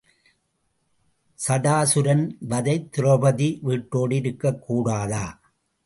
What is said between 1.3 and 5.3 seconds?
சடாசுரன் வதை திரெளபதி வீட்டோடு இருக்கக்கூடாதா?